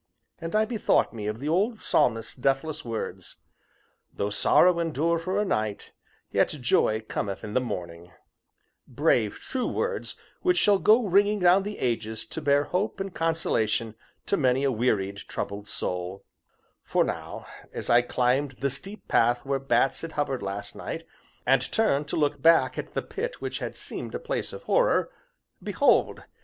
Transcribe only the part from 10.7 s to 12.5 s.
go ringing down the ages to